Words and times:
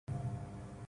No 0.07 0.15
audio 0.17 0.79